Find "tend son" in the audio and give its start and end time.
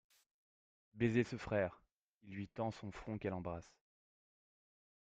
2.47-2.89